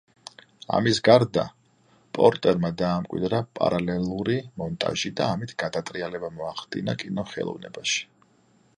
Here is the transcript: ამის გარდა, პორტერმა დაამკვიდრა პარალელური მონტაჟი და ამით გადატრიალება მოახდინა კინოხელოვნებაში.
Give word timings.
ამის 0.77 0.99
გარდა, 1.07 1.43
პორტერმა 2.17 2.71
დაამკვიდრა 2.83 3.41
პარალელური 3.59 4.39
მონტაჟი 4.63 5.13
და 5.21 5.31
ამით 5.37 5.55
გადატრიალება 5.65 6.35
მოახდინა 6.41 7.01
კინოხელოვნებაში. 7.05 8.07